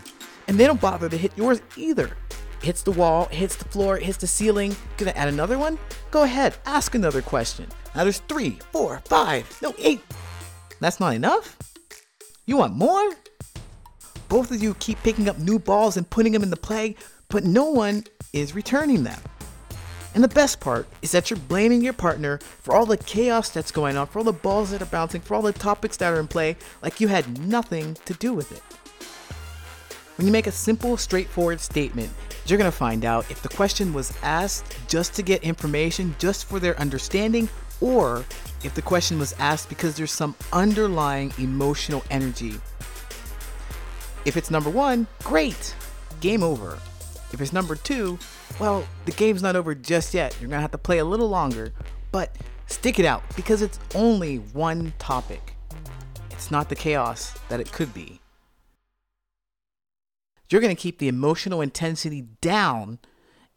And 0.48 0.58
they 0.58 0.66
don't 0.66 0.82
bother 0.82 1.10
to 1.10 1.18
hit 1.18 1.38
yours 1.38 1.62
either 1.78 2.16
hits 2.62 2.82
the 2.82 2.92
wall, 2.92 3.26
hits 3.26 3.56
the 3.56 3.66
floor, 3.66 3.98
hits 3.98 4.18
the 4.18 4.28
ceiling. 4.28 4.76
Gonna 4.98 5.12
add 5.12 5.28
another 5.28 5.58
one? 5.58 5.78
Go 6.12 6.24
ahead, 6.24 6.58
ask 6.66 6.96
another 6.96 7.22
question. 7.22 7.68
Now 7.96 8.04
there's 8.04 8.20
three, 8.20 8.60
four, 8.72 9.02
five, 9.06 9.58
no, 9.62 9.74
eight. 9.80 10.02
That's 10.80 11.00
not 11.00 11.14
enough? 11.14 11.58
You 12.46 12.58
want 12.58 12.76
more? 12.76 13.12
Both 14.28 14.52
of 14.52 14.62
you 14.62 14.76
keep 14.76 15.02
picking 15.04 15.28
up 15.28 15.40
new 15.40 15.60
balls 15.60 15.98
and 15.98 16.10
putting 16.10 16.34
them 16.34 16.44
in 16.44 16.50
the 16.50 16.58
play, 16.58 16.96
but 17.30 17.44
no 17.44 17.66
one 17.66 18.04
is 18.34 18.54
returning 18.56 19.04
them. 19.04 19.20
And 20.20 20.24
the 20.26 20.36
best 20.36 20.60
part 20.60 20.86
is 21.02 21.14
that 21.14 21.30
you're 21.30 21.40
blaming 21.40 21.82
your 21.82 21.94
partner 21.94 22.40
for 22.40 22.76
all 22.76 22.86
the 22.86 22.98
chaos 22.98 23.52
that's 23.52 23.72
going 23.72 23.96
on, 23.96 24.06
for 24.06 24.20
all 24.20 24.26
the 24.26 24.34
balls 24.34 24.72
that 24.72 24.82
are 24.82 24.86
bouncing, 24.86 25.22
for 25.22 25.34
all 25.34 25.42
the 25.42 25.54
topics 25.54 25.96
that 25.96 26.12
are 26.12 26.20
in 26.20 26.28
play, 26.28 26.58
like 26.82 27.00
you 27.00 27.08
had 27.08 27.40
nothing 27.48 27.96
to 28.04 28.14
do 28.16 28.34
with 28.34 28.52
it. 28.52 28.62
When 30.18 30.28
you 30.28 30.34
make 30.34 30.48
a 30.48 30.52
simple, 30.52 30.98
straightforward 30.98 31.62
statement, 31.62 32.12
you're 32.46 32.58
gonna 32.58 32.70
find 32.70 33.06
out 33.06 33.32
if 33.32 33.42
the 33.42 33.48
question 33.48 33.94
was 33.94 34.14
asked 34.22 34.78
just 34.90 35.14
to 35.14 35.22
get 35.24 35.42
information, 35.42 36.14
just 36.20 36.50
for 36.50 36.60
their 36.60 36.78
understanding, 36.82 37.48
or 37.80 38.26
if 38.62 38.76
the 38.76 38.82
question 38.82 39.20
was 39.20 39.34
asked 39.40 39.70
because 39.70 39.96
there's 39.96 40.12
some 40.12 40.36
underlying 40.52 41.32
emotional 41.38 42.04
energy. 42.12 42.56
If 44.26 44.36
it's 44.36 44.52
number 44.52 44.70
one, 44.70 45.08
great, 45.24 45.74
game 46.20 46.44
over. 46.44 46.78
If 47.32 47.40
it's 47.40 47.54
number 47.54 47.78
two, 47.78 48.20
well, 48.60 48.86
the 49.06 49.12
game's 49.14 49.42
not 49.42 49.56
over 49.56 49.74
just 49.74 50.14
yet. 50.14 50.36
You're 50.40 50.50
gonna 50.50 50.62
have 50.62 50.72
to 50.72 50.78
play 50.78 50.98
a 50.98 51.06
little 51.06 51.30
longer, 51.30 51.72
but 52.12 52.36
stick 52.68 53.00
it 53.00 53.06
out 53.06 53.24
because 53.36 53.62
it's 53.62 53.80
only 53.96 54.38
one 54.38 54.94
topic. 55.00 55.56
It's 56.30 56.52
not 56.52 56.68
the 56.68 56.76
chaos 56.76 57.38
that 57.48 57.62
it 57.62 57.72
could 57.72 57.94
be. 57.94 58.20
You're 60.50 60.62
gonna 60.62 60.76
keep 60.76 61.00
the 61.00 61.08
emotional 61.08 61.62
intensity 61.62 62.28
down 62.42 63.00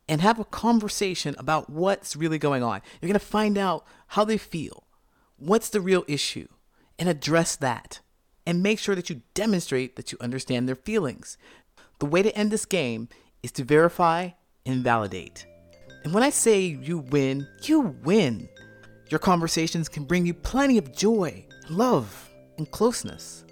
and 0.09 0.21
have 0.21 0.38
a 0.38 0.44
conversation 0.44 1.35
about 1.37 1.68
what's 1.68 2.14
really 2.14 2.38
going 2.38 2.62
on. 2.62 2.80
You're 3.00 3.09
gonna 3.09 3.18
find 3.18 3.59
out 3.59 3.85
how 4.09 4.25
they 4.25 4.38
feel, 4.38 4.85
what's 5.37 5.68
the 5.68 5.80
real 5.80 6.04
issue, 6.06 6.47
and 6.97 7.09
address 7.09 7.56
that. 7.56 8.00
And 8.47 8.62
make 8.62 8.78
sure 8.78 8.94
that 8.94 9.09
you 9.09 9.23
demonstrate 9.35 9.97
that 9.97 10.12
you 10.12 10.18
understand 10.21 10.68
their 10.68 10.76
feelings. 10.76 11.38
The 11.99 12.06
way 12.06 12.23
to 12.23 12.37
end 12.37 12.50
this 12.50 12.66
game 12.66 13.09
is 13.42 13.52
to 13.52 13.64
verify 13.64 14.30
and 14.66 14.85
validate. 14.85 15.47
And 16.04 16.12
when 16.12 16.23
I 16.23 16.31
say 16.31 16.61
you 16.61 16.99
win, 16.99 17.47
you 17.62 17.97
win. 18.02 18.49
Your 19.09 19.19
conversations 19.19 19.88
can 19.88 20.04
bring 20.04 20.26
you 20.26 20.35
plenty 20.35 20.78
of 20.78 20.95
joy, 20.95 21.45
love, 21.69 22.31
and 22.59 22.71
closeness. 22.71 23.45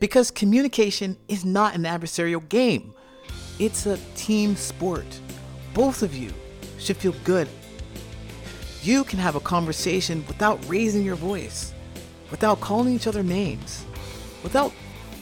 Because 0.00 0.30
communication 0.30 1.16
is 1.28 1.44
not 1.44 1.74
an 1.74 1.82
adversarial 1.82 2.46
game, 2.48 2.94
it's 3.58 3.86
a 3.86 3.98
team 4.16 4.56
sport. 4.56 5.06
Both 5.74 6.02
of 6.02 6.14
you 6.14 6.32
should 6.78 6.96
feel 6.96 7.14
good. 7.24 7.48
You 8.82 9.04
can 9.04 9.20
have 9.20 9.36
a 9.36 9.40
conversation 9.40 10.24
without 10.26 10.58
raising 10.68 11.04
your 11.04 11.14
voice, 11.14 11.72
without 12.30 12.60
calling 12.60 12.92
each 12.92 13.06
other 13.06 13.22
names, 13.22 13.84
without 14.42 14.72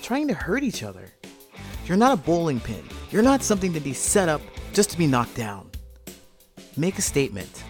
trying 0.00 0.28
to 0.28 0.34
hurt 0.34 0.62
each 0.62 0.82
other. 0.82 1.12
You're 1.84 1.98
not 1.98 2.14
a 2.14 2.22
bowling 2.22 2.60
pin. 2.60 2.82
You're 3.10 3.22
not 3.22 3.42
something 3.42 3.72
to 3.74 3.80
be 3.80 3.92
set 3.92 4.28
up 4.28 4.40
just 4.72 4.90
to 4.90 4.98
be 4.98 5.06
knocked 5.06 5.34
down. 5.34 5.70
Make 6.76 6.98
a 6.98 7.02
statement 7.02 7.64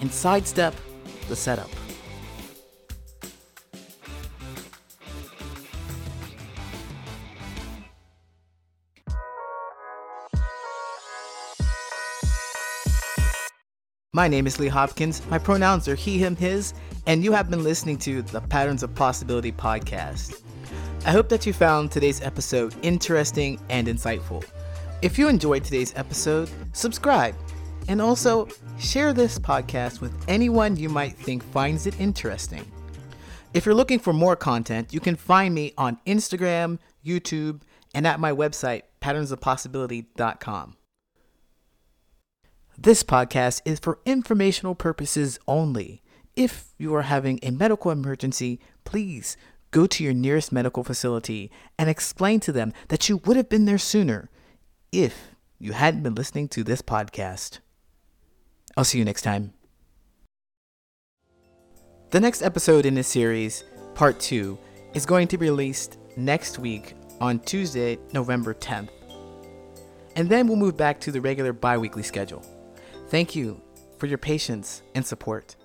and 0.00 0.12
sidestep 0.12 0.74
the 1.28 1.36
setup. 1.36 1.70
My 14.14 14.28
name 14.28 14.46
is 14.46 14.60
Lee 14.60 14.68
Hopkins. 14.68 15.22
My 15.30 15.38
pronouns 15.38 15.88
are 15.88 15.94
he, 15.94 16.18
him, 16.18 16.36
his, 16.36 16.74
and 17.06 17.24
you 17.24 17.32
have 17.32 17.48
been 17.48 17.64
listening 17.64 17.96
to 18.00 18.20
the 18.20 18.42
Patterns 18.42 18.82
of 18.82 18.94
Possibility 18.94 19.50
podcast. 19.50 20.42
I 21.06 21.12
hope 21.12 21.30
that 21.30 21.46
you 21.46 21.54
found 21.54 21.90
today's 21.90 22.20
episode 22.20 22.74
interesting 22.82 23.58
and 23.70 23.88
insightful. 23.88 24.44
If 25.02 25.18
you 25.18 25.28
enjoyed 25.28 25.64
today's 25.64 25.92
episode, 25.96 26.48
subscribe 26.72 27.34
and 27.88 28.00
also 28.00 28.46
share 28.78 29.12
this 29.12 29.36
podcast 29.36 30.00
with 30.00 30.14
anyone 30.28 30.76
you 30.76 30.88
might 30.88 31.16
think 31.16 31.42
finds 31.42 31.88
it 31.88 31.98
interesting. 32.00 32.64
If 33.52 33.66
you're 33.66 33.74
looking 33.74 33.98
for 33.98 34.12
more 34.12 34.36
content, 34.36 34.94
you 34.94 35.00
can 35.00 35.16
find 35.16 35.52
me 35.52 35.72
on 35.76 35.98
Instagram, 36.06 36.78
YouTube, 37.04 37.62
and 37.92 38.06
at 38.06 38.20
my 38.20 38.30
website, 38.30 38.82
patternsofpossibility.com. 39.00 40.76
This 42.78 43.02
podcast 43.02 43.60
is 43.64 43.80
for 43.80 43.98
informational 44.06 44.76
purposes 44.76 45.36
only. 45.48 46.04
If 46.36 46.74
you 46.78 46.94
are 46.94 47.02
having 47.02 47.40
a 47.42 47.50
medical 47.50 47.90
emergency, 47.90 48.60
please 48.84 49.36
go 49.72 49.88
to 49.88 50.04
your 50.04 50.14
nearest 50.14 50.52
medical 50.52 50.84
facility 50.84 51.50
and 51.76 51.90
explain 51.90 52.38
to 52.38 52.52
them 52.52 52.72
that 52.86 53.08
you 53.08 53.16
would 53.24 53.36
have 53.36 53.48
been 53.48 53.64
there 53.64 53.78
sooner 53.78 54.30
if 54.92 55.34
you 55.58 55.72
hadn't 55.72 56.02
been 56.02 56.14
listening 56.14 56.48
to 56.48 56.62
this 56.62 56.82
podcast. 56.82 57.60
I'll 58.76 58.84
see 58.84 58.98
you 58.98 59.04
next 59.06 59.22
time. 59.22 59.54
The 62.10 62.20
next 62.20 62.42
episode 62.42 62.84
in 62.84 62.94
this 62.94 63.08
series, 63.08 63.64
part 63.94 64.20
two, 64.20 64.58
is 64.92 65.06
going 65.06 65.28
to 65.28 65.38
be 65.38 65.48
released 65.48 65.96
next 66.16 66.58
week 66.58 66.94
on 67.22 67.40
Tuesday, 67.40 67.98
November 68.12 68.52
10th. 68.52 68.90
And 70.14 70.28
then 70.28 70.46
we'll 70.46 70.56
move 70.56 70.76
back 70.76 71.00
to 71.00 71.10
the 71.10 71.22
regular 71.22 71.54
bi 71.54 71.78
weekly 71.78 72.02
schedule. 72.02 72.44
Thank 73.08 73.34
you 73.34 73.62
for 73.96 74.06
your 74.06 74.18
patience 74.18 74.82
and 74.94 75.06
support. 75.06 75.56